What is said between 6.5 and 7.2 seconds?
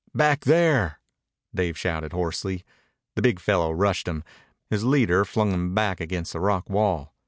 wall.